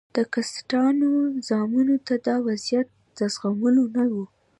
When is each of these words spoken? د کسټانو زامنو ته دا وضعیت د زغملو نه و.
د 0.15 0.17
کسټانو 0.33 1.09
زامنو 1.47 1.95
ته 2.07 2.13
دا 2.27 2.35
وضعیت 2.47 2.87
د 3.17 3.19
زغملو 3.35 3.83
نه 3.95 4.03
و. 4.11 4.13